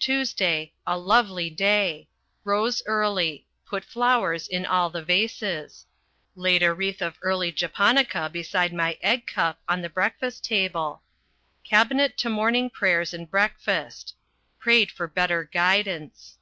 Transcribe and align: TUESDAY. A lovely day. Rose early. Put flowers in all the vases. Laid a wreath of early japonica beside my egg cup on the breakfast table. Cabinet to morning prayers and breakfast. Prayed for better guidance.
TUESDAY. 0.00 0.72
A 0.88 0.98
lovely 0.98 1.48
day. 1.48 2.08
Rose 2.42 2.82
early. 2.84 3.46
Put 3.64 3.84
flowers 3.84 4.48
in 4.48 4.66
all 4.66 4.90
the 4.90 5.04
vases. 5.04 5.86
Laid 6.34 6.64
a 6.64 6.74
wreath 6.74 7.00
of 7.00 7.16
early 7.22 7.52
japonica 7.52 8.28
beside 8.28 8.72
my 8.72 8.98
egg 9.02 9.24
cup 9.28 9.60
on 9.68 9.80
the 9.80 9.88
breakfast 9.88 10.42
table. 10.42 11.00
Cabinet 11.62 12.18
to 12.18 12.28
morning 12.28 12.70
prayers 12.70 13.14
and 13.14 13.30
breakfast. 13.30 14.16
Prayed 14.58 14.90
for 14.90 15.06
better 15.06 15.44
guidance. 15.44 16.38